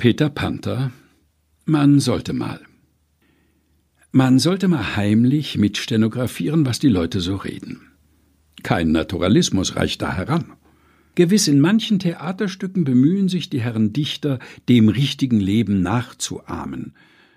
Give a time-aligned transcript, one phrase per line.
[0.00, 0.92] Peter Panther
[1.66, 2.58] Man sollte mal.
[4.12, 7.82] Man sollte mal heimlich mitstenografieren, was die Leute so reden.
[8.62, 10.54] Kein Naturalismus reicht da heran.
[11.16, 14.38] Gewiss, in manchen Theaterstücken bemühen sich die Herren Dichter,
[14.70, 16.94] dem richtigen Leben nachzuahmen,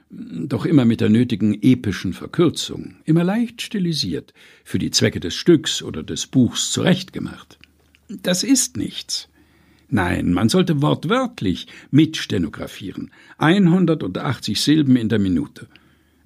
[0.09, 4.33] doch immer mit der nötigen epischen Verkürzung, immer leicht stilisiert,
[4.63, 7.59] für die Zwecke des Stücks oder des Buchs zurechtgemacht.
[8.07, 9.27] Das ist nichts.
[9.89, 13.11] Nein, man sollte wortwörtlich mitstenografieren.
[13.37, 15.67] 180 Silben in der Minute.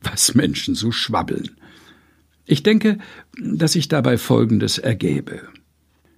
[0.01, 1.57] Was Menschen so schwabbeln.
[2.45, 2.97] Ich denke,
[3.37, 5.41] dass sich dabei Folgendes ergäbe.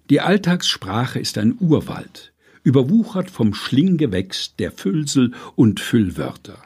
[0.10, 2.34] Die Alltagssprache ist ein Urwald,
[2.64, 6.62] überwuchert vom Schlinggewächs der Füllsel und Füllwörter.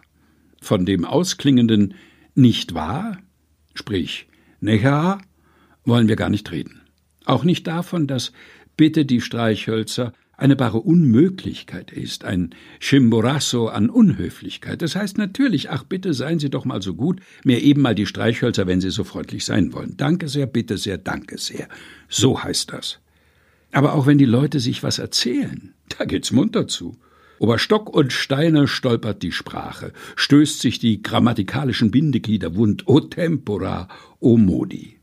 [0.62, 1.94] Von dem ausklingenden
[2.36, 3.18] nicht wahr,
[3.74, 4.28] sprich
[4.60, 5.20] necha,
[5.86, 6.82] wollen wir gar nicht reden.
[7.26, 8.32] Auch nicht davon, dass
[8.76, 14.82] bitte die Streichhölzer eine bare Unmöglichkeit ist, ein Chimborasso an Unhöflichkeit.
[14.82, 18.08] Das heißt natürlich, ach bitte seien Sie doch mal so gut, mir eben mal die
[18.08, 19.96] Streichhölzer, wenn Sie so freundlich sein wollen.
[19.96, 21.68] Danke sehr, bitte sehr, danke sehr.
[22.10, 23.00] So heißt das.
[23.72, 26.98] Aber auch wenn die Leute sich was erzählen, da geht's munter zu.
[27.40, 33.88] Ober Stock und Steine stolpert die Sprache, stößt sich die grammatikalischen Bindeglieder wund, o tempora,
[34.20, 35.00] o modi.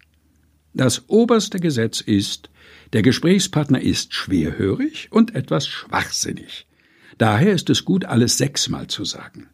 [0.72, 2.50] Das oberste Gesetz ist,
[2.92, 6.66] der Gesprächspartner ist schwerhörig und etwas schwachsinnig.
[7.18, 9.48] Daher ist es gut, alles sechsmal zu sagen.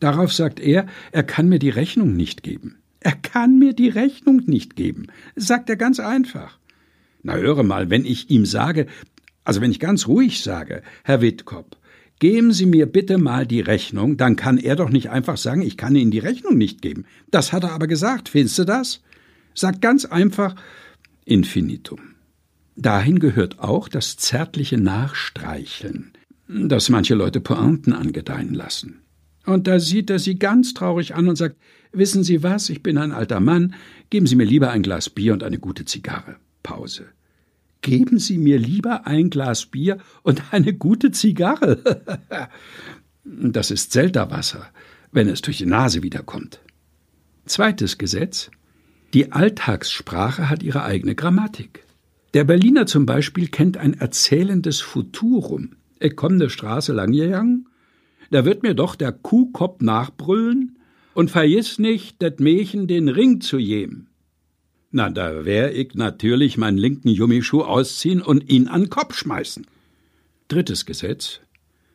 [0.00, 2.76] Darauf sagt er, er kann mir die Rechnung nicht geben.
[3.00, 6.58] Er kann mir die Rechnung nicht geben, sagt er ganz einfach.
[7.22, 8.86] Na höre mal, wenn ich ihm sage,
[9.44, 11.76] also wenn ich ganz ruhig sage, Herr Wittkop,
[12.18, 15.76] geben Sie mir bitte mal die Rechnung, dann kann er doch nicht einfach sagen, ich
[15.76, 17.06] kann Ihnen die Rechnung nicht geben.
[17.30, 19.02] Das hat er aber gesagt, findest du das?
[19.60, 20.54] Sagt ganz einfach
[21.26, 22.00] Infinitum.
[22.76, 26.12] Dahin gehört auch das zärtliche Nachstreicheln,
[26.48, 29.02] das manche Leute Pointen angedeihen lassen.
[29.44, 31.56] Und da sieht er sie ganz traurig an und sagt,
[31.92, 33.74] Wissen Sie was, ich bin ein alter Mann,
[34.08, 36.36] geben Sie mir lieber ein Glas Bier und eine gute Zigarre.
[36.62, 37.08] Pause.
[37.82, 41.82] Geben Sie mir lieber ein Glas Bier und eine gute Zigarre.
[43.24, 44.70] das ist Selterwasser,
[45.12, 46.60] wenn es durch die Nase wiederkommt.
[47.44, 48.50] Zweites Gesetz.
[49.12, 51.84] Die Alltagssprache hat ihre eigene Grammatik.
[52.34, 55.76] Der Berliner zum Beispiel kennt ein erzählendes Futurum.
[55.98, 57.12] Ich komm de Straße lang
[58.30, 60.78] da wird mir doch der Kuhkopf nachbrüllen
[61.14, 64.06] und vergiss nicht, det Mächen den Ring zu jem.
[64.92, 69.66] Na, da wär ich natürlich meinen linken Jummischuh ausziehen und ihn an Kopf schmeißen.
[70.48, 71.40] Drittes Gesetz.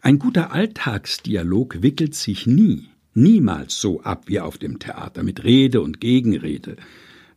[0.01, 5.81] Ein guter Alltagsdialog wickelt sich nie, niemals so ab wie auf dem Theater mit Rede
[5.81, 6.75] und Gegenrede.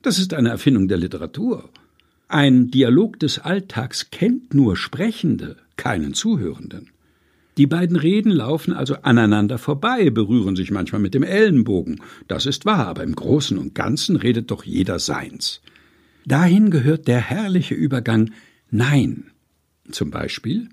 [0.02, 1.70] Das ist eine Erfindung der Literatur.
[2.28, 6.90] Ein Dialog des Alltags kennt nur Sprechende, keinen Zuhörenden.
[7.56, 12.00] Die beiden Reden laufen also aneinander vorbei, berühren sich manchmal mit dem Ellenbogen.
[12.28, 15.60] Das ist wahr, aber im Großen und Ganzen redet doch jeder seins.
[16.24, 18.30] Dahin gehört der herrliche Übergang
[18.70, 19.30] Nein.
[19.90, 20.68] Zum Beispiel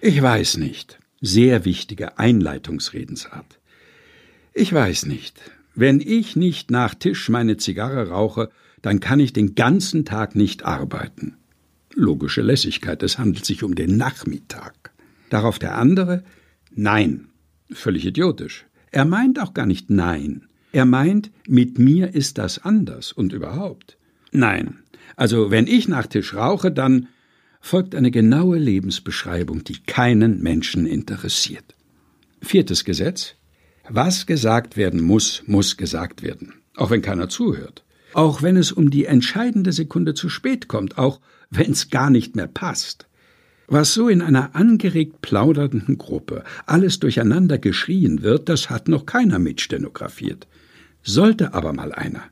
[0.00, 0.98] Ich weiß nicht.
[1.20, 3.58] Sehr wichtige Einleitungsredensart.
[4.58, 5.38] Ich weiß nicht.
[5.74, 8.48] Wenn ich nicht nach Tisch meine Zigarre rauche,
[8.80, 11.36] dann kann ich den ganzen Tag nicht arbeiten.
[11.92, 14.92] Logische Lässigkeit, es handelt sich um den Nachmittag.
[15.28, 16.24] Darauf der andere,
[16.74, 17.28] nein,
[17.70, 18.64] völlig idiotisch.
[18.92, 20.46] Er meint auch gar nicht nein.
[20.72, 23.98] Er meint, mit mir ist das anders und überhaupt.
[24.32, 24.78] Nein,
[25.16, 27.08] also wenn ich nach Tisch rauche, dann
[27.60, 31.74] folgt eine genaue Lebensbeschreibung, die keinen Menschen interessiert.
[32.40, 33.36] Viertes Gesetz.
[33.88, 37.84] Was gesagt werden muss, muss gesagt werden, auch wenn keiner zuhört
[38.16, 41.20] auch wenn es um die entscheidende Sekunde zu spät kommt, auch
[41.50, 43.06] wenn es gar nicht mehr passt.
[43.68, 49.38] Was so in einer angeregt plaudernden Gruppe alles durcheinander geschrien wird, das hat noch keiner
[49.38, 50.46] mitstenografiert.
[51.02, 52.22] Sollte aber mal einer.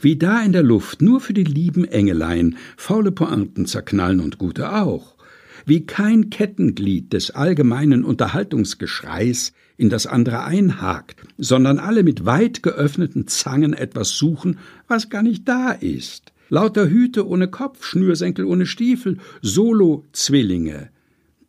[0.00, 4.72] Wie da in der Luft nur für die lieben Engelein faule Pointen zerknallen und gute
[4.72, 5.17] auch
[5.66, 13.28] wie kein Kettenglied des allgemeinen Unterhaltungsgeschreis in das andere einhakt, sondern alle mit weit geöffneten
[13.28, 14.58] Zangen etwas suchen,
[14.88, 16.32] was gar nicht da ist.
[16.50, 20.90] Lauter Hüte ohne Kopf, Schnürsenkel ohne Stiefel, Solo-Zwillinge.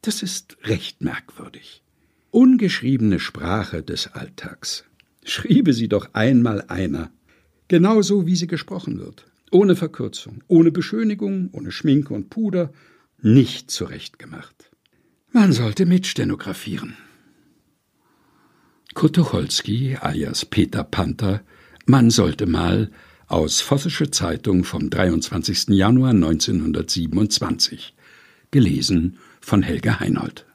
[0.01, 1.81] Das ist recht merkwürdig.
[2.31, 4.83] Ungeschriebene Sprache des Alltags.
[5.23, 7.11] Schriebe sie doch einmal einer.
[7.67, 9.25] Genauso wie sie gesprochen wird.
[9.51, 12.71] Ohne Verkürzung, ohne Beschönigung, ohne Schminke und Puder,
[13.21, 14.71] nicht zurechtgemacht.
[15.31, 16.97] Man sollte mitstenografieren.
[18.93, 21.41] Kurt Tucholsky alias Peter Panther,
[21.85, 22.91] man sollte mal
[23.27, 25.69] aus Vossische Zeitung vom 23.
[25.69, 27.93] Januar 1927.
[28.51, 30.48] Gelesen von Helge Heinold.